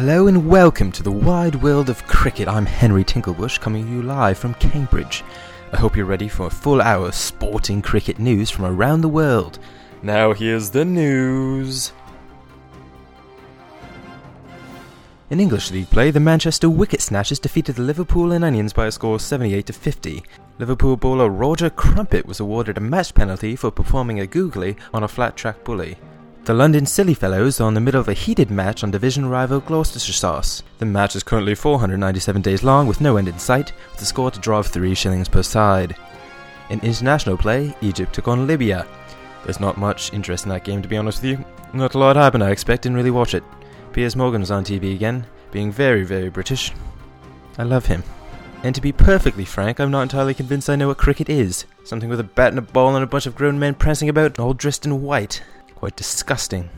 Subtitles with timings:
[0.00, 2.48] Hello and welcome to the wide world of cricket.
[2.48, 5.22] I'm Henry Tinklebush coming to you live from Cambridge.
[5.74, 9.10] I hope you're ready for a full hour of sporting cricket news from around the
[9.10, 9.58] world.
[10.02, 11.92] Now here's the news.
[15.28, 18.90] In English League play, the Manchester Wicket Snatchers defeated the Liverpool and Onions by a
[18.90, 20.22] score of 78 to 50.
[20.58, 25.08] Liverpool bowler Roger Crumpet was awarded a match penalty for performing a googly on a
[25.08, 25.98] flat track bully.
[26.50, 29.60] The London Silly Fellows are in the middle of a heated match on division rival
[29.60, 30.64] Gloucestershire Sauce.
[30.80, 34.32] The match is currently 497 days long with no end in sight, with a score
[34.32, 35.94] to draw of 3 shillings per side.
[36.68, 38.84] In international play, Egypt took on Libya.
[39.44, 41.44] There's not much interest in that game to be honest with you.
[41.72, 43.44] Not a lot happened, I expect, didn't really watch it.
[43.92, 46.72] Piers Morgan was on TV again, being very, very British.
[47.58, 48.02] I love him.
[48.64, 51.64] And to be perfectly frank, I'm not entirely convinced I know what cricket is.
[51.84, 54.40] Something with a bat and a ball and a bunch of grown men prancing about,
[54.40, 55.44] all dressed in white.
[55.80, 56.68] Quite disgusting.